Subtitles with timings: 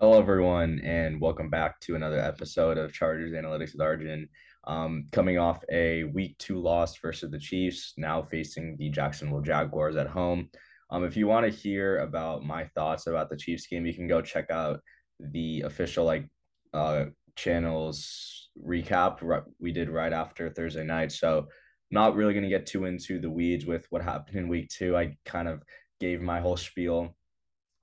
[0.00, 4.28] Hello, everyone, and welcome back to another episode of Chargers Analytics with Arjun.
[4.62, 9.96] Um, coming off a week two loss versus the Chiefs, now facing the Jacksonville Jaguars
[9.96, 10.50] at home.
[10.90, 14.06] Um, if you want to hear about my thoughts about the Chiefs game, you can
[14.06, 14.78] go check out
[15.18, 16.28] the official like
[16.72, 21.10] uh, channels recap we did right after Thursday night.
[21.10, 21.48] So,
[21.90, 24.96] not really going to get too into the weeds with what happened in week two.
[24.96, 25.60] I kind of
[25.98, 27.16] gave my whole spiel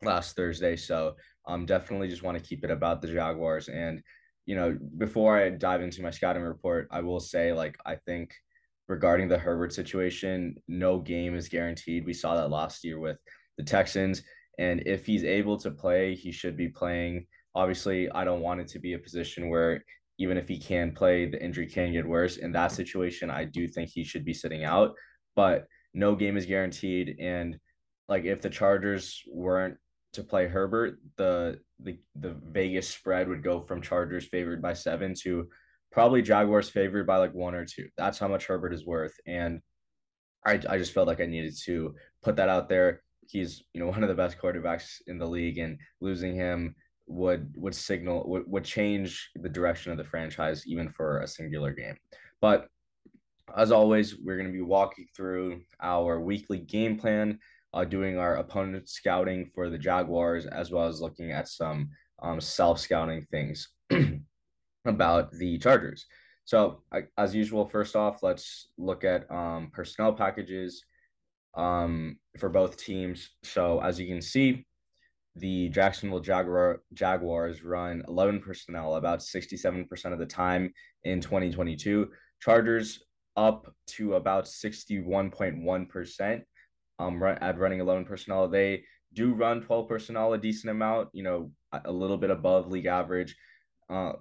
[0.01, 0.77] last Thursday.
[0.77, 1.15] So,
[1.47, 3.67] um, definitely just want to keep it about the Jaguars.
[3.67, 4.01] And,
[4.45, 8.33] you know, before I dive into my scouting report, I will say, like, I think
[8.87, 12.05] regarding the Herbert situation, no game is guaranteed.
[12.05, 13.17] We saw that last year with
[13.57, 14.21] the Texans.
[14.59, 17.25] And if he's able to play, he should be playing.
[17.55, 19.83] Obviously, I don't want it to be a position where
[20.17, 22.37] even if he can play, the injury can get worse.
[22.37, 24.93] In that situation, I do think he should be sitting out.
[25.35, 27.17] But no game is guaranteed.
[27.19, 27.57] And
[28.07, 29.77] like if the Chargers weren't
[30.15, 35.13] to play Herbert, the the the Vegas spread would go from Chargers favored by seven
[35.21, 35.49] to
[35.91, 37.87] probably Jaguars favored by like one or two.
[37.97, 39.61] That's how much Herbert is worth, and
[40.45, 43.01] I I just felt like I needed to put that out there.
[43.27, 46.75] He's you know one of the best quarterbacks in the league, and losing him
[47.07, 51.71] would would signal would, would change the direction of the franchise even for a singular
[51.71, 51.97] game.
[52.41, 52.67] But
[53.55, 57.39] as always, we're going to be walking through our weekly game plan
[57.75, 61.89] uh, doing our opponent scouting for the Jaguars, as well as looking at some
[62.23, 63.67] um, self scouting things
[64.85, 66.05] about the Chargers.
[66.45, 66.81] So,
[67.17, 70.85] as usual, first off, let's look at um, personnel packages
[71.55, 73.31] um, for both teams.
[73.43, 74.65] So, as you can see,
[75.35, 80.71] the Jacksonville Jaguar Jaguars run 11 personnel about 67% of the time
[81.03, 82.09] in 2022.
[82.41, 83.03] Chargers
[83.35, 86.41] up to about 61.1%
[86.99, 88.47] um run at running 11 personnel.
[88.47, 88.83] They
[89.13, 91.51] do run 12 personnel a decent amount, you know,
[91.85, 93.35] a little bit above league average.
[93.89, 94.13] Uh,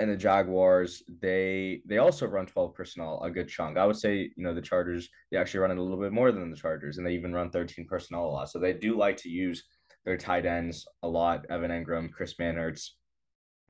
[0.00, 3.76] and the Jaguars, they they also run 12 personnel a good chunk.
[3.76, 6.30] I would say, you know, the Chargers, they actually run it a little bit more
[6.30, 8.50] than the Chargers, and they even run 13 personnel a lot.
[8.50, 9.64] So they do like to use
[10.04, 12.90] their tight ends a lot, Evan Engram, Chris Manhertz,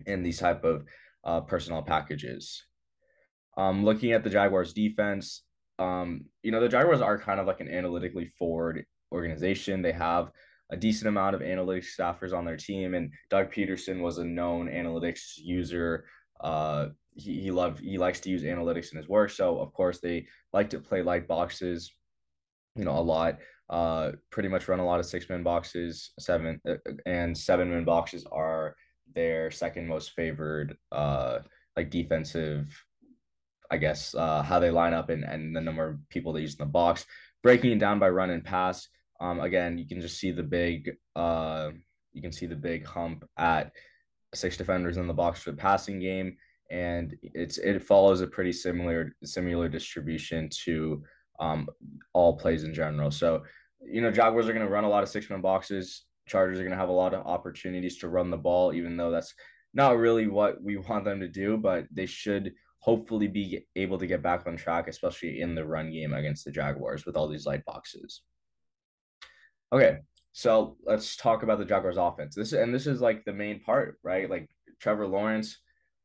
[0.07, 0.85] in these type of
[1.25, 2.65] uh, personnel packages.
[3.57, 5.43] Um, looking at the Jaguars defense,
[5.79, 9.83] um, you know, the Jaguars are kind of like an analytically forward organization.
[9.83, 10.31] They have
[10.71, 14.69] a decent amount of analytics staffers on their team, and Doug Pederson was a known
[14.69, 16.05] analytics user.
[16.41, 20.01] Uh, he he loved he likes to use analytics in his work, so of course
[20.01, 21.93] they like to play light boxes,
[22.77, 23.39] you know, a lot.
[23.71, 27.85] Uh, pretty much run a lot of six man boxes, seven uh, and seven man
[27.85, 28.75] boxes are
[29.15, 31.39] their second most favored uh
[31.77, 32.67] like defensive
[33.71, 36.55] I guess, uh, how they line up and, and the number of people they use
[36.55, 37.05] in the box.
[37.43, 38.89] Breaking it down by run and pass.
[39.21, 41.71] Um, again, you can just see the big, uh,
[42.13, 43.73] you can see the big hump at
[44.35, 46.37] six defenders in the box for the passing game,
[46.71, 51.03] and it's it follows a pretty similar similar distribution to
[51.41, 51.69] um,
[52.13, 53.11] all plays in general.
[53.11, 53.45] So,
[53.81, 56.05] you know, Jaguars are going to run a lot of six man boxes.
[56.27, 59.11] Chargers are going to have a lot of opportunities to run the ball, even though
[59.11, 59.35] that's
[59.75, 64.07] not really what we want them to do, but they should hopefully be able to
[64.07, 67.47] get back on track, especially in the run game against the Jaguars with all these
[67.47, 68.23] light boxes.
[69.73, 69.99] Okay,
[70.33, 72.35] so let's talk about the Jaguars offense.
[72.35, 74.31] This and this is like the main part, right?
[74.31, 74.49] Like
[74.81, 75.59] Trevor Lawrence,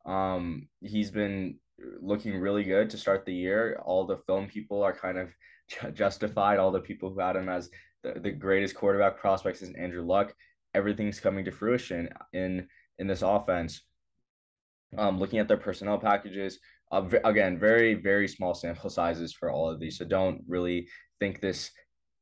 [0.06, 1.60] um, he's been
[2.02, 3.80] looking really good to start the year.
[3.86, 5.30] All the film people are kind of
[5.94, 6.60] justified.
[6.60, 7.70] All the people who had him as
[8.04, 10.34] the, the greatest quarterback prospects is Andrew Luck.
[10.74, 12.68] Everything's coming to fruition in
[13.00, 13.82] in this offense.
[14.98, 16.60] Um, looking at their personnel packages,
[16.92, 20.88] uh, again, very very small sample sizes for all of these, so don't really
[21.20, 21.72] think this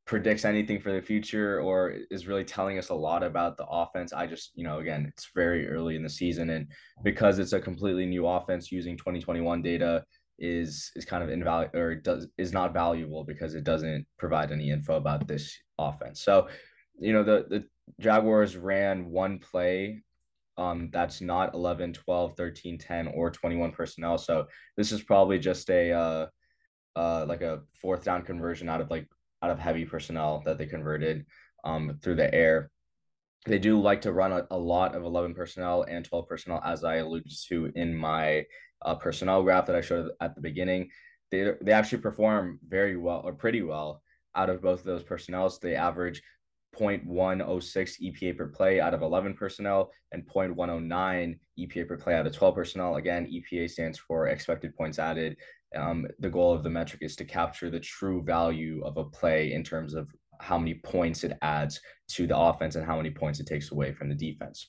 [0.04, 4.12] predicts anything for the future or is really telling us a lot about the offense.
[4.12, 6.66] I just, you know, again, it's very early in the season and
[7.04, 10.04] because it's a completely new offense using 2021 data
[10.38, 14.70] is is kind of invaluable or does is not valuable because it doesn't provide any
[14.70, 16.24] info about this offense.
[16.24, 16.48] So,
[16.98, 17.64] you know, the the
[18.00, 20.02] Jaguars ran one play
[20.62, 24.18] um that's not 11, 12, 13, 10 or 21 personnel.
[24.18, 26.26] So, this is probably just a uh
[26.94, 29.08] uh like a fourth down conversion out of like
[29.42, 31.26] out of heavy personnel that they converted
[31.64, 32.70] um, through the air.
[33.46, 36.84] They do like to run a, a, lot of 11 personnel and 12 personnel, as
[36.84, 38.44] I alluded to in my
[38.82, 40.90] uh, personnel graph that I showed at the beginning.
[41.30, 44.02] They, they actually perform very well or pretty well
[44.34, 45.58] out of both of those personnels.
[45.58, 46.22] They average
[46.78, 52.34] 0.106 EPA per play out of 11 personnel and 0.109 EPA per play out of
[52.34, 52.96] 12 personnel.
[52.96, 55.36] Again, EPA stands for expected points added
[55.76, 59.52] um, the goal of the metric is to capture the true value of a play
[59.52, 60.08] in terms of
[60.40, 63.92] how many points it adds to the offense and how many points it takes away
[63.92, 64.68] from the defense.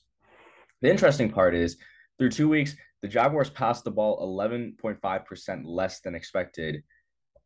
[0.81, 1.77] The interesting part is
[2.17, 6.83] through two weeks, the Jaguars passed the ball 11.5% less than expected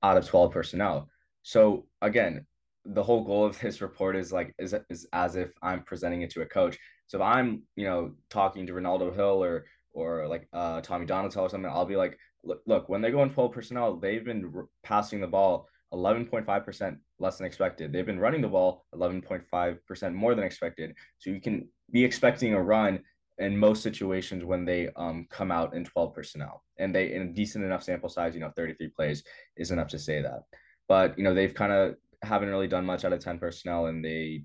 [0.04, 1.10] out of 12 personnel.
[1.44, 2.46] So again,
[2.94, 6.30] the whole goal of this report is like is, is as if I'm presenting it
[6.32, 6.78] to a coach.
[7.08, 11.42] So if I'm, you know, talking to Renaldo Hill or or like uh, Tommy Donatell
[11.42, 14.52] or something, I'll be like, look, look when they go in 12 personnel, they've been
[14.84, 17.92] passing the ball 11.5% less than expected.
[17.92, 20.94] They've been running the ball 11.5% more than expected.
[21.18, 23.00] So you can be expecting a run
[23.40, 27.34] in most situations when they um, come out in 12 personnel and they in a
[27.34, 29.24] decent enough sample size, you know, 33 plays
[29.56, 30.42] is enough to say that.
[30.88, 34.04] But, you know, they've kind of haven't really done much out of 10 personnel and
[34.04, 34.44] they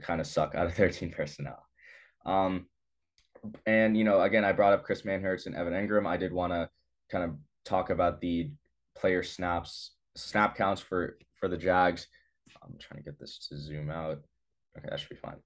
[0.00, 1.64] kind of suck out of 13 personnel.
[2.26, 2.66] Um,
[3.66, 6.06] and, you know, again, I brought up Chris Manhertz and Evan Engram.
[6.06, 6.68] I did want to
[7.10, 8.50] kind of talk about the
[8.96, 12.06] player snaps snap counts for for the Jags.
[12.62, 14.22] I'm trying to get this to zoom out.
[14.76, 15.36] Okay, that should be fine.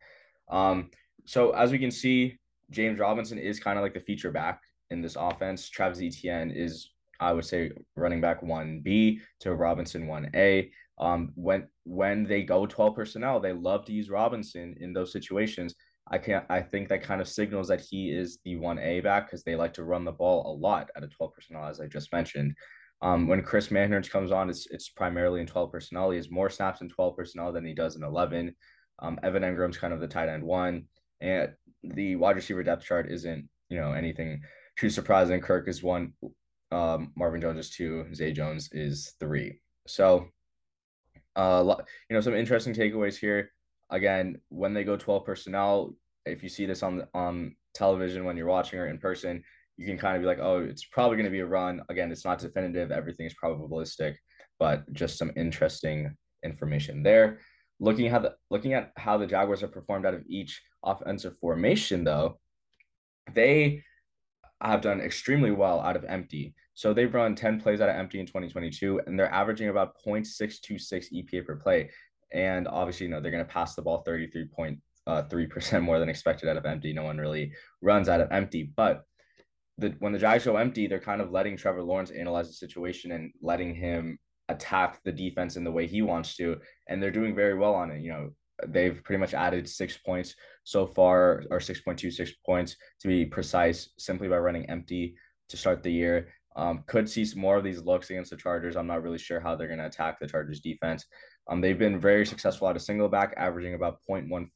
[0.51, 0.91] Um,
[1.27, 2.39] so as we can see,
[2.71, 4.61] James Robinson is kind of like the feature back
[4.91, 5.69] in this offense.
[5.69, 6.91] Travis Etienne is,
[7.21, 10.71] I would say, running back one B to Robinson one A.
[11.01, 15.75] Um, when when they go 12 personnel, they love to use Robinson in those situations
[16.11, 19.27] I can I think that kind of signals that he is the one A back
[19.27, 21.87] because they like to run the ball a lot at a 12 personnel, as I
[21.87, 22.55] just mentioned.
[23.01, 26.11] Um, when Chris Manhertz comes on, it's it's primarily in 12 personnel.
[26.11, 28.55] He has more snaps in 12 personnel than he does in 11.
[29.01, 30.87] Um, Evan Engram's kind of the tight end one,
[31.21, 31.53] and
[31.83, 34.41] the wide receiver depth chart isn't you know anything
[34.77, 35.41] too surprising.
[35.41, 36.15] Kirk is one,
[36.73, 39.61] um, Marvin Jones is two, Zay Jones is three.
[39.87, 40.29] So,
[41.39, 43.51] you know, some interesting takeaways here
[43.91, 45.95] again, when they go 12 personnel,
[46.27, 49.43] if you see this on on television when you're watching or in person,
[49.77, 51.83] you can kind of be like, oh, it's probably going to be a run.
[51.89, 52.91] Again, it's not definitive.
[52.91, 54.17] Everything is probabilistic,
[54.59, 56.15] but just some interesting
[56.45, 57.39] information there.
[57.81, 62.05] Looking how the looking at how the Jaguars have performed out of each offensive formation,
[62.05, 62.39] though,
[63.35, 63.85] they
[64.61, 66.55] have done extremely well out of empty.
[66.75, 71.13] So they've run 10 plays out of empty in 2022, and they're averaging about 0.626
[71.13, 71.91] EPA per play.
[72.33, 76.49] And obviously, you know, they're going to pass the ball 33.3% uh, more than expected
[76.49, 76.93] out of empty.
[76.93, 78.71] No one really runs out of empty.
[78.77, 79.03] But
[79.79, 83.13] the, when the Jags go empty, they're kind of letting Trevor Lawrence analyze the situation
[83.13, 86.59] and letting him attack the defense in the way he wants to.
[86.89, 88.03] And they're doing very well on it.
[88.03, 88.31] You know,
[88.67, 90.35] they've pretty much added six points
[90.65, 95.17] so far, or 6.26 points to be precise, simply by running empty
[95.49, 96.29] to start the year.
[96.57, 98.77] Um, could see some more of these looks against the Chargers.
[98.77, 101.07] I'm not really sure how they're going to attack the Chargers defense.
[101.49, 104.49] Um, they've been very successful out of single back, averaging about 0.155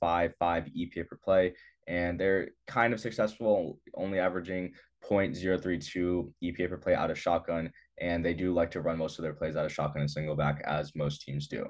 [0.43, 1.55] EPA per play,
[1.87, 4.73] and they're kind of successful, only averaging
[5.09, 7.71] 0.032 EPA per play out of shotgun.
[8.01, 10.37] And they do like to run most of their plays out of shotgun and single
[10.37, 11.69] back, as most teams do.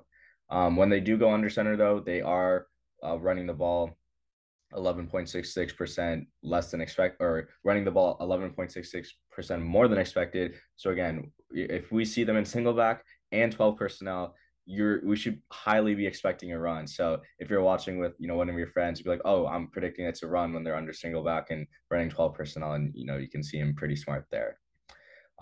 [0.52, 2.66] Um, when they do go under center, though, they are
[3.02, 3.96] uh, running the ball
[4.74, 10.54] 11.66% less than expect or running the ball 11.66% more than expected.
[10.76, 15.40] So again, if we see them in single back and 12 personnel, you're we should
[15.50, 16.86] highly be expecting a run.
[16.86, 19.44] So if you're watching with, you know, one of your friends, you'd be like, "Oh,
[19.46, 22.92] I'm predicting it's a run when they're under single back and running 12 personnel and
[22.94, 24.58] you know, you can see him pretty smart there.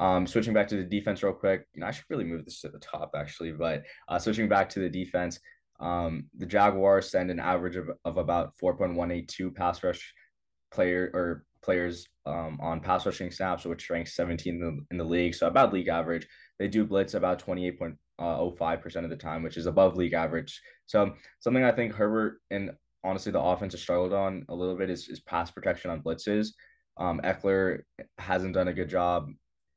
[0.01, 2.63] Um, switching back to the defense real quick, you know, I should really move this
[2.63, 5.39] to the top actually, but uh, switching back to the defense,
[5.79, 10.15] um, the Jaguars send an average of, of about 4.182 pass rush
[10.73, 15.05] player or players um, on pass rushing snaps, which ranks 17 in the, in the
[15.05, 15.35] league.
[15.35, 16.27] So about league average.
[16.59, 17.79] They do blitz about 28.
[18.19, 20.61] uh, 05% of the time, which is above league average.
[20.87, 22.71] So something I think Herbert and
[23.05, 26.49] honestly the offense has struggled on a little bit is, is pass protection on blitzes.
[26.97, 27.81] Um, Ekeler
[28.19, 29.29] hasn't done a good job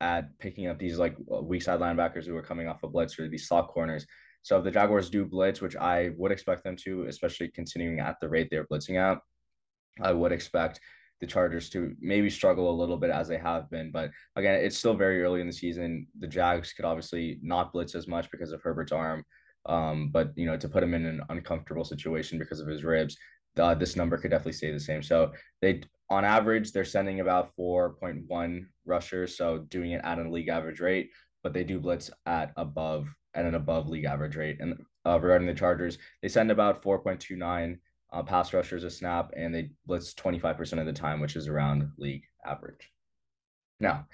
[0.04, 3.18] at picking up these like weak side linebackers who are coming off a of blitz
[3.18, 4.06] or these slot corners.
[4.42, 8.16] So if the Jaguars do blitz, which I would expect them to, especially continuing at
[8.20, 9.18] the rate they're blitzing at,
[10.02, 10.78] I would expect
[11.20, 13.90] the Chargers to maybe struggle a little bit as they have been.
[13.90, 16.06] But again, it's still very early in the season.
[16.18, 19.24] The Jags could obviously not blitz as much because of Herbert's arm.
[19.64, 23.16] Um, but you know, to put him in an uncomfortable situation because of his ribs,
[23.58, 25.02] uh, this number could definitely stay the same.
[25.02, 25.32] So
[25.62, 30.80] they, on average, they're sending about 4.1 rushers, so doing it at a league average
[30.80, 31.10] rate.
[31.42, 34.58] But they do blitz at above at an above league average rate.
[34.60, 37.78] And uh, regarding the Chargers, they send about 4.29
[38.12, 41.90] uh, pass rushers a snap, and they blitz 25% of the time, which is around
[41.98, 42.90] league average.
[43.80, 44.06] Now,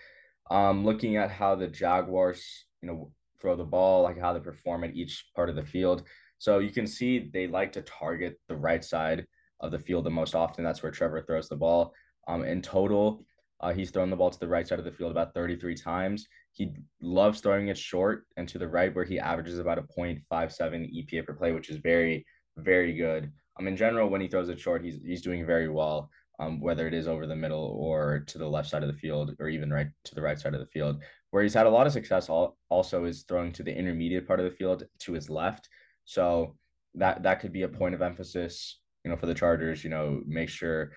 [0.51, 4.85] um, looking at how the Jaguars, you know, throw the ball, like how they perform
[4.85, 6.05] at each part of the field.
[6.39, 9.27] So you can see they like to target the right side
[9.61, 10.65] of the field the most often.
[10.65, 11.95] That's where Trevor throws the ball.
[12.29, 13.25] Um, in total,
[13.61, 16.27] uh, he's thrown the ball to the right side of the field about 33 times.
[16.53, 20.23] He loves throwing it short and to the right, where he averages about a 0.57
[20.31, 22.25] EPA per play, which is very,
[22.57, 23.31] very good.
[23.59, 26.11] Um, in general, when he throws it short, he's he's doing very well.
[26.39, 29.37] Um, whether it is over the middle or to the left side of the field,
[29.39, 31.03] or even right to the right side of the field.
[31.31, 34.41] Where he's had a lot of success All, also is throwing to the intermediate part
[34.41, 35.69] of the field to his left.
[36.07, 36.57] So
[36.95, 39.85] that that could be a point of emphasis, you know, for the Chargers.
[39.85, 40.93] You know, make sure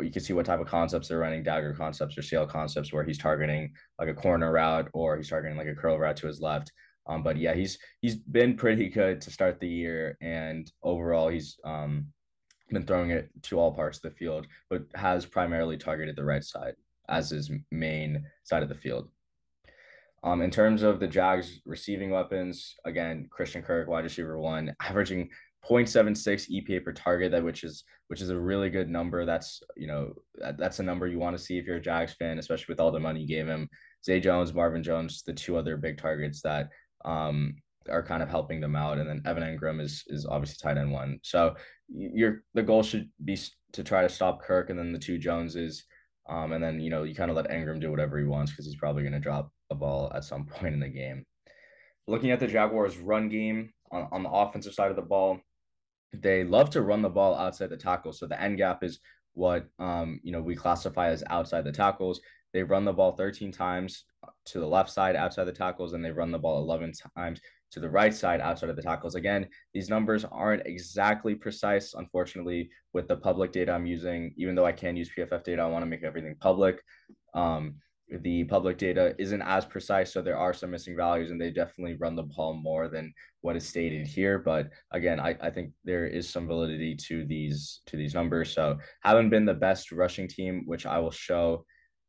[0.00, 3.04] you can see what type of concepts they're running, dagger concepts or sail concepts, where
[3.04, 6.40] he's targeting like a corner route or he's targeting like a curl route to his
[6.40, 6.72] left.
[7.06, 11.58] Um, but yeah, he's he's been pretty good to start the year, and overall he's
[11.64, 12.06] um
[12.70, 16.44] been throwing it to all parts of the field, but has primarily targeted the right
[16.44, 16.74] side
[17.08, 19.08] as his main side of the field.
[20.22, 25.30] Um, in terms of the Jags receiving weapons, again, Christian Kirk, wide receiver one, averaging
[25.68, 29.24] 0.76 EPA per target, that which is which is a really good number.
[29.24, 32.14] That's you know that, that's a number you want to see if you're a Jags
[32.14, 33.68] fan, especially with all the money you gave him.
[34.04, 36.70] Zay Jones, Marvin Jones, the two other big targets that
[37.04, 37.56] um,
[37.90, 40.92] are kind of helping them out, and then Evan Engram is is obviously tight end
[40.92, 41.20] one.
[41.22, 41.54] So
[41.88, 43.38] your the goal should be
[43.72, 45.84] to try to stop Kirk, and then the two Joneses,
[46.28, 48.66] um, and then you know you kind of let Engram do whatever he wants because
[48.66, 51.24] he's probably going to drop a ball at some point in the game.
[52.06, 55.40] Looking at the Jaguars' run game on, on the offensive side of the ball,
[56.12, 58.12] they love to run the ball outside the tackle.
[58.12, 59.00] So the end gap is
[59.34, 62.20] what um, you know we classify as outside the tackles.
[62.52, 64.04] They run the ball 13 times
[64.46, 67.80] to the left side outside the tackles, and they run the ball 11 times to
[67.80, 69.14] the right side outside of the tackles.
[69.14, 74.32] Again, these numbers aren't exactly precise, unfortunately, with the public data I'm using.
[74.36, 76.82] Even though I can use PFF data, I want to make everything public.
[77.34, 77.76] Um,
[78.10, 81.96] the public data isn't as precise, so there are some missing values, and they definitely
[81.96, 83.12] run the ball more than
[83.42, 84.38] what is stated here.
[84.38, 88.52] But again, I, I think there is some validity to these to these numbers.
[88.52, 91.64] So haven't been the best rushing team, which I will show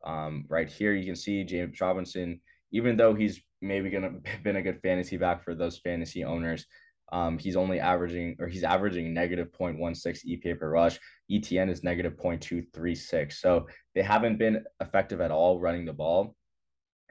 [0.06, 0.94] um, right here.
[0.94, 2.39] You can see James Robinson,
[2.72, 4.12] even though he's maybe gonna
[4.44, 6.65] been a good fantasy back for those fantasy owners.
[7.11, 10.99] Um, he's only averaging or he's averaging negative 0.16 EPA per rush.
[11.31, 13.33] Etienne is negative 0.236.
[13.33, 16.35] So they haven't been effective at all running the ball.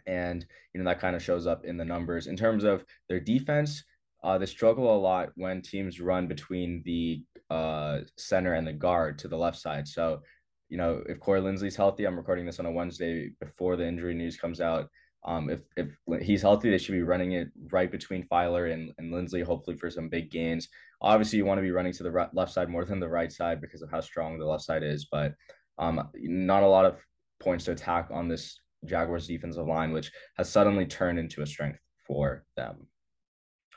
[0.06, 2.28] And, you know, that kind of shows up in the numbers.
[2.28, 3.84] In terms of their defense,
[4.22, 9.18] uh, they struggle a lot when teams run between the uh, center and the guard
[9.18, 9.86] to the left side.
[9.86, 10.22] So,
[10.68, 14.14] you know, if Corey Linsley's healthy, I'm recording this on a Wednesday before the injury
[14.14, 14.88] news comes out.
[15.24, 19.12] Um, if if he's healthy, they should be running it right between Feiler and, and
[19.12, 20.68] Linsley, hopefully for some big gains.
[21.00, 23.60] Obviously, you want to be running to the left side more than the right side
[23.60, 25.34] because of how strong the left side is, but
[25.78, 26.98] um, not a lot of
[27.40, 31.80] points to attack on this Jaguars defensive line, which has suddenly turned into a strength
[32.06, 32.86] for them.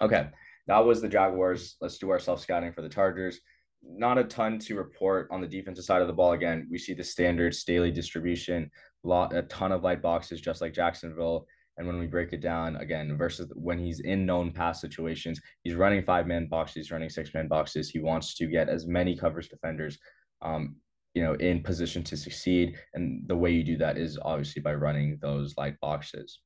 [0.01, 0.27] Okay,
[0.67, 1.75] that was the Jaguars.
[1.81, 3.39] Let's do our self scouting for the Chargers.
[3.83, 6.33] Not a ton to report on the defensive side of the ball.
[6.33, 8.69] Again, we see the standard Staley distribution
[9.03, 11.47] lot a ton of light boxes just like Jacksonville.
[11.77, 15.75] And when we break it down again, versus when he's in known pass situations, he's
[15.75, 17.89] running five man boxes, he's running six man boxes.
[17.89, 19.97] He wants to get as many coverage defenders,
[20.41, 20.75] um,
[21.13, 22.75] you know, in position to succeed.
[22.93, 26.39] And the way you do that is obviously by running those light boxes.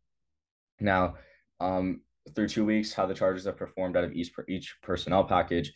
[0.79, 1.15] Now,
[1.59, 2.01] um,
[2.33, 5.73] through two weeks, how the Chargers have performed out of each per- each personnel package,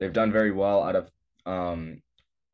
[0.00, 1.10] they've done very well out of
[1.46, 2.00] um,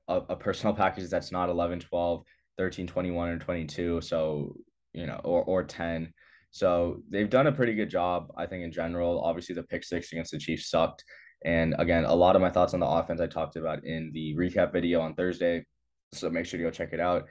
[0.09, 2.25] a, a package that's not 11, 12
[2.59, 4.01] 13, 21, or 22.
[4.03, 4.55] So,
[4.93, 6.13] you know, or, or 10.
[6.51, 9.21] So they've done a pretty good job, I think, in general.
[9.23, 11.03] Obviously, the pick six against the Chiefs sucked.
[11.45, 14.35] And again, a lot of my thoughts on the offense I talked about in the
[14.35, 15.65] recap video on Thursday.
[16.13, 17.29] So make sure to go check it out.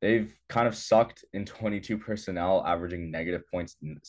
[0.00, 4.00] They've kind of sucked in 22 personnel, averaging negative 0.69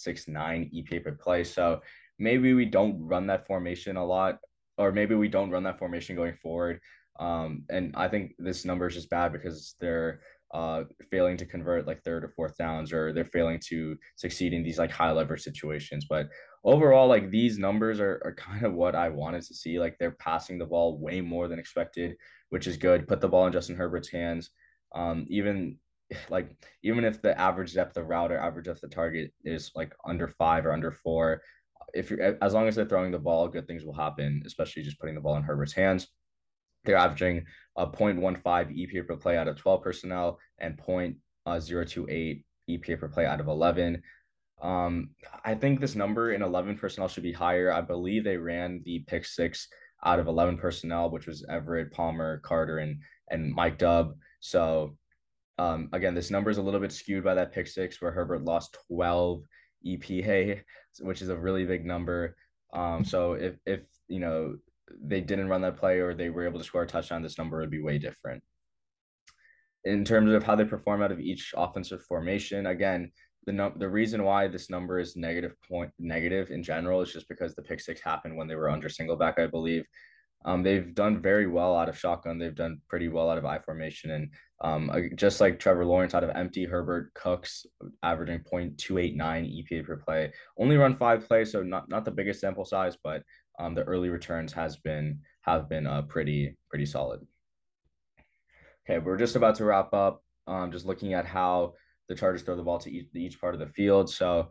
[0.73, 1.43] EPA per play.
[1.43, 1.81] So
[2.19, 4.39] maybe we don't run that formation a lot,
[4.77, 6.79] or maybe we don't run that formation going forward.
[7.19, 10.21] Um, and I think this number is just bad because they're
[10.53, 14.63] uh, failing to convert like third or fourth downs, or they're failing to succeed in
[14.63, 16.05] these like high leverage situations.
[16.07, 16.29] But
[16.63, 19.79] overall, like these numbers are, are kind of what I wanted to see.
[19.79, 22.15] Like they're passing the ball way more than expected,
[22.49, 23.07] which is good.
[23.07, 24.51] Put the ball in Justin Herbert's hands.
[24.93, 25.77] Um, even
[26.29, 29.93] like even if the average depth of route or average depth of target is like
[30.05, 31.41] under five or under four,
[31.93, 34.99] if you're as long as they're throwing the ball, good things will happen, especially just
[34.99, 36.07] putting the ball in Herbert's hands.
[36.85, 37.45] They're averaging
[37.77, 40.83] a 0.15 EPA per play out of 12 personnel and uh,
[41.51, 44.01] 0.028 EPA per play out of 11.
[44.61, 45.11] Um,
[45.43, 47.71] I think this number in 11 personnel should be higher.
[47.71, 49.67] I believe they ran the pick six
[50.03, 54.13] out of 11 personnel, which was Everett, Palmer, Carter, and and Mike Dubb.
[54.39, 54.97] So
[55.57, 58.43] um, again, this number is a little bit skewed by that pick six where Herbert
[58.43, 59.43] lost 12
[59.85, 60.61] EPA,
[61.01, 62.35] which is a really big number.
[62.73, 64.55] Um, so if if you know
[65.01, 67.59] they didn't run that play or they were able to score a touchdown, this number
[67.59, 68.43] would be way different.
[69.85, 73.11] In terms of how they perform out of each offensive formation, again,
[73.45, 77.27] the num- the reason why this number is negative point negative in general is just
[77.27, 79.85] because the pick six happened when they were under single back, I believe.
[80.45, 82.37] Um, they've done very well out of shotgun.
[82.37, 84.29] They've done pretty well out of I formation, and
[84.61, 87.65] um, just like Trevor Lawrence out of empty, Herbert Cooks
[88.01, 90.31] averaging 0.289 EPA per play.
[90.57, 93.23] Only run five plays, so not not the biggest sample size, but
[93.59, 97.21] um, the early returns has been have been uh, pretty pretty solid.
[98.85, 100.23] Okay, we're just about to wrap up.
[100.45, 101.73] Um, just looking at how
[102.09, 104.09] the Chargers throw the ball to each, each part of the field.
[104.09, 104.49] So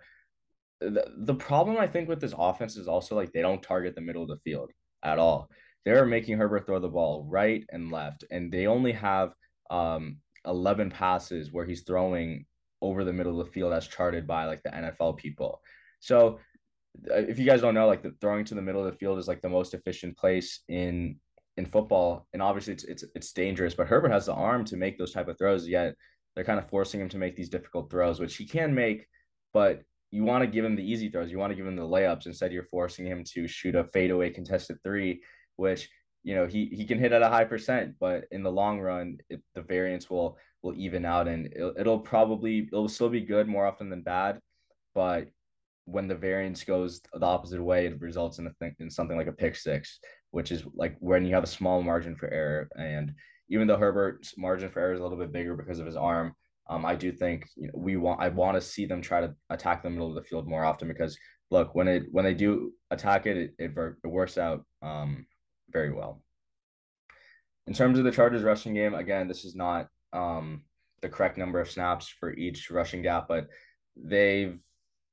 [0.81, 4.01] the, the problem I think with this offense is also like they don't target the
[4.01, 4.71] middle of the field
[5.03, 5.51] at all.
[5.85, 9.33] They're making Herbert throw the ball right and left, and they only have
[9.71, 12.47] um, 11 passes where he's throwing
[12.81, 15.61] over the middle of the field as charted by like the NFL people.
[16.01, 16.41] So
[17.11, 19.19] uh, if you guys don't know, like the throwing to the middle of the field
[19.19, 21.17] is like the most efficient place in
[21.59, 23.75] in football, and obviously it's it's it's dangerous.
[23.75, 25.67] But Herbert has the arm to make those type of throws.
[25.69, 25.95] Yet
[26.35, 29.07] they're kind of forcing him to make these difficult throws, which he can make,
[29.53, 31.31] but you want to give him the easy throws.
[31.31, 32.27] You want to give him the layups.
[32.27, 35.23] Instead, you're forcing him to shoot a fadeaway contested three,
[35.57, 35.89] which
[36.23, 39.19] you know he he can hit at a high percent, but in the long run,
[39.29, 43.49] it, the variance will will even out, and it'll, it'll probably it'll still be good
[43.49, 44.39] more often than bad,
[44.95, 45.29] but
[45.85, 49.27] when the variance goes the opposite way, it results in a thing in something like
[49.27, 49.99] a pick six,
[50.31, 52.69] which is like when you have a small margin for error.
[52.77, 53.13] And
[53.49, 56.35] even though Herbert's margin for error is a little bit bigger because of his arm,
[56.69, 59.35] um, I do think you know, we want I want to see them try to
[59.51, 61.19] attack the middle of the field more often because
[61.51, 65.27] look when it when they do attack it, it it, it works out um,
[65.73, 66.23] very well.
[67.67, 70.63] In terms of the Chargers rushing game, again, this is not um,
[71.01, 73.49] the correct number of snaps for each rushing gap, but
[73.97, 74.61] they've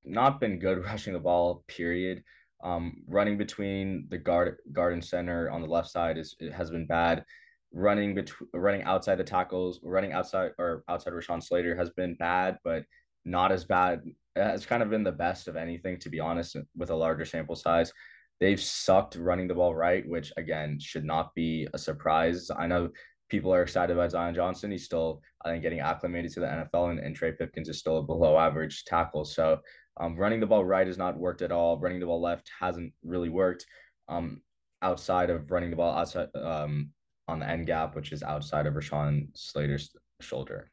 [0.03, 1.63] not been good rushing the ball.
[1.67, 2.23] Period.
[2.61, 7.23] Um, running between the guard garden center on the left side is has been bad.
[7.71, 12.57] Running between running outside the tackles, running outside or outside Rashawn Slater has been bad,
[12.63, 12.83] but
[13.25, 14.01] not as bad.
[14.35, 17.55] It's kind of been the best of anything, to be honest, with a larger sample
[17.55, 17.93] size.
[18.39, 22.49] They've sucked running the ball right, which again should not be a surprise.
[22.57, 22.89] I know
[23.29, 24.71] people are excited about Zion Johnson.
[24.71, 27.97] He's still, I think, getting acclimated to the NFL, and, and Trey Pipkins is still
[27.97, 29.25] a below average tackle.
[29.25, 29.59] So
[29.99, 31.79] um, running the ball right has not worked at all.
[31.79, 33.65] Running the ball left hasn't really worked.
[34.07, 34.41] Um,
[34.81, 36.89] outside of running the ball outside um,
[37.27, 40.71] on the end gap, which is outside of Rashawn Slater's shoulder.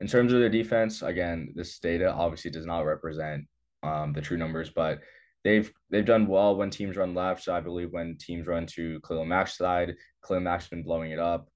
[0.00, 3.44] In terms of their defense, again, this data obviously does not represent
[3.82, 5.00] um, the true numbers, but
[5.46, 7.44] they've they've done well when teams run left.
[7.44, 9.94] So I believe when teams run to Khalil Mack's side,
[10.26, 11.48] Khalil Mack's been blowing it up.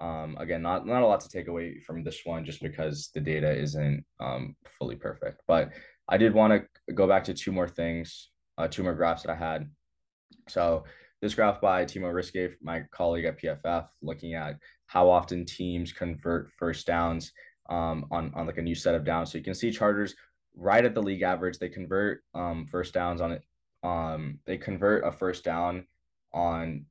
[0.00, 3.20] Um, again, not not a lot to take away from this one, just because the
[3.20, 5.42] data isn't um, fully perfect.
[5.46, 5.72] But
[6.08, 9.32] I did want to go back to two more things, uh, two more graphs that
[9.32, 9.70] I had.
[10.48, 10.84] So
[11.20, 16.50] this graph by Timo Riske, my colleague at PFF, looking at how often teams convert
[16.58, 17.32] first downs
[17.68, 19.32] um, on, on like a new set of downs.
[19.32, 20.14] So you can see Chargers
[20.56, 21.58] right at the league average.
[21.58, 23.42] They convert um, first downs on it.
[23.82, 25.86] Um, they convert a first down
[26.32, 26.86] on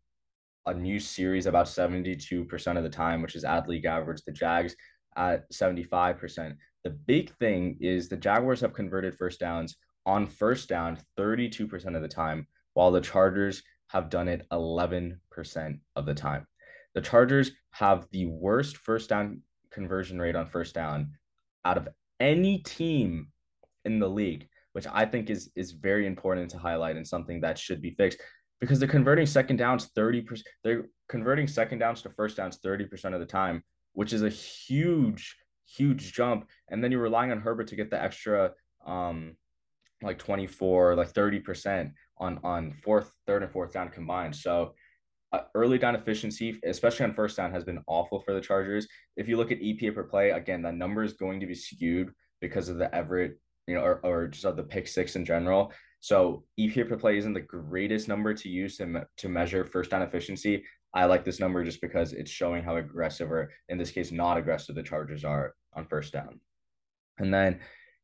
[0.65, 4.21] a new series about 72% of the time, which is at league average.
[4.25, 4.75] The Jags
[5.15, 6.55] at 75%.
[6.83, 12.01] The big thing is the Jaguars have converted first downs on first down 32% of
[12.01, 15.17] the time, while the Chargers have done it 11%
[15.95, 16.45] of the time.
[16.93, 21.11] The Chargers have the worst first down conversion rate on first down
[21.65, 21.87] out of
[22.19, 23.27] any team
[23.85, 27.57] in the league, which I think is is very important to highlight and something that
[27.57, 28.19] should be fixed
[28.59, 30.41] because they're converting second downs 30%.
[30.63, 35.35] They're converting second downs to first downs 30% of the time, which is a huge
[35.65, 36.47] huge jump.
[36.69, 38.51] And then you're relying on Herbert to get the extra
[38.85, 39.35] um,
[40.01, 44.35] like 24, like 30% on on fourth, third, and fourth down combined.
[44.35, 44.73] So
[45.31, 48.87] uh, early down efficiency, especially on first down, has been awful for the Chargers.
[49.17, 52.11] If you look at EPA per play, again, that number is going to be skewed
[52.39, 55.71] because of the Everett, you know, or, or just of the pick six in general.
[55.99, 60.01] So EPA per play isn't the greatest number to use to, to measure first down
[60.01, 60.63] efficiency.
[60.93, 64.37] I like this number just because it's showing how aggressive, or in this case, not
[64.37, 66.39] aggressive, the Chargers are on first down.
[67.17, 67.59] And then,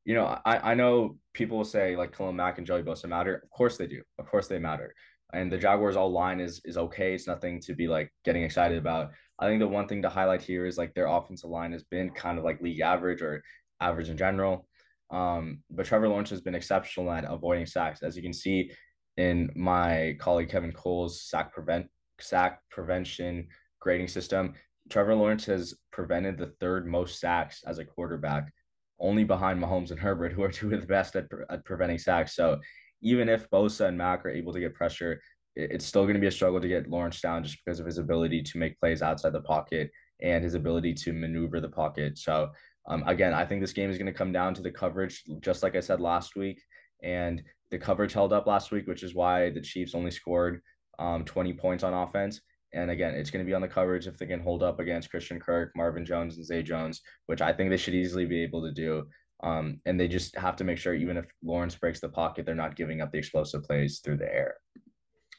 [0.06, 3.36] you know, I, I know people will say like Khalil Mack and Joey Bosa matter.
[3.36, 4.02] Of course they do.
[4.18, 4.96] Of course they matter
[5.34, 7.14] and the Jaguars all line is is okay.
[7.14, 9.12] It's nothing to be like getting excited about.
[9.38, 12.10] I think the one thing to highlight here is like their offensive line has been
[12.12, 13.44] kind of like league average or
[13.80, 14.68] average in general.
[15.12, 18.72] Um, but Trevor Lawrence has been exceptional at avoiding sacks, as you can see
[19.18, 21.88] in my colleague Kevin Cole's sack prevent
[22.22, 23.48] sack prevention
[23.80, 24.54] grading system.
[24.90, 28.52] Trevor Lawrence has prevented the third most sacks as a quarterback,
[29.00, 32.36] only behind Mahomes and Herbert, who are two of the best at, at preventing sacks.
[32.36, 32.60] So
[33.02, 35.22] even if Bosa and Mack are able to get pressure,
[35.56, 37.98] it's still going to be a struggle to get Lawrence down just because of his
[37.98, 39.90] ability to make plays outside the pocket
[40.22, 42.18] and his ability to maneuver the pocket.
[42.18, 42.50] So,
[42.88, 45.64] um, again, I think this game is going to come down to the coverage, just
[45.64, 46.62] like I said last week.
[47.04, 50.62] And the coverage held up last week, which is why the Chiefs only scored
[50.98, 52.42] um, 20 points on offense.
[52.74, 55.10] And again, it's going to be on the coverage if they can hold up against
[55.10, 58.62] Christian Kirk, Marvin Jones, and Zay Jones, which I think they should easily be able
[58.64, 59.08] to do.
[59.42, 62.56] Um, and they just have to make sure, even if Lawrence breaks the pocket, they're
[62.56, 64.56] not giving up the explosive plays through the air.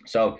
[0.06, 0.38] So,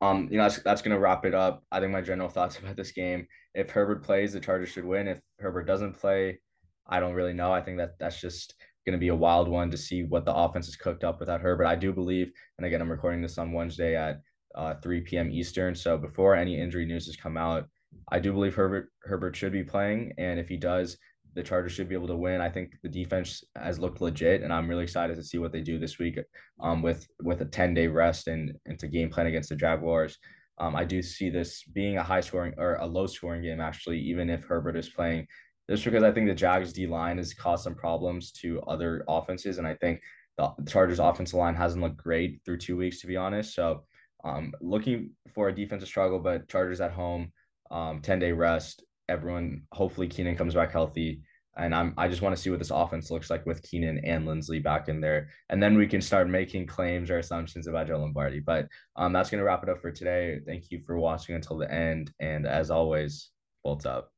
[0.00, 1.62] um, you know, that's, that's to wrap it up.
[1.70, 3.26] I think my general thoughts about this game.
[3.54, 5.08] If Herbert plays, the Chargers should win.
[5.08, 6.40] If Herbert doesn't play,
[6.86, 7.52] I don't really know.
[7.52, 8.54] I think that that's just
[8.86, 11.66] to be a wild one to see what the offense is cooked up without Herbert.
[11.66, 14.20] I do believe, and again, I'm recording this on Wednesday at
[14.54, 15.30] uh, 3 p.m.
[15.30, 15.74] Eastern.
[15.74, 17.68] So before any injury news has come out,
[18.10, 20.96] I do believe Herbert Herbert should be playing, and if he does,
[21.34, 22.40] the Chargers should be able to win.
[22.40, 25.60] I think the defense has looked legit, and I'm really excited to see what they
[25.60, 26.18] do this week
[26.60, 30.18] um, with with a 10 day rest and into game plan against the Jaguars.
[30.58, 33.98] Um, I do see this being a high scoring or a low scoring game, actually,
[34.00, 35.26] even if Herbert is playing.
[35.70, 39.58] Just because I think the Jags D line has caused some problems to other offenses,
[39.58, 40.00] and I think
[40.36, 43.54] the Chargers offensive line hasn't looked great through two weeks, to be honest.
[43.54, 43.84] So,
[44.24, 47.32] um, looking for a defensive struggle, but Chargers at home,
[47.70, 51.22] um, 10 day rest everyone hopefully Keenan comes back healthy.
[51.56, 54.26] And I'm I just want to see what this offense looks like with Keenan and
[54.26, 55.28] Linsley back in there.
[55.50, 58.40] And then we can start making claims or assumptions about Joe Lombardi.
[58.40, 60.40] But um that's gonna wrap it up for today.
[60.46, 62.12] Thank you for watching until the end.
[62.20, 63.30] And as always,
[63.64, 64.12] bolts up.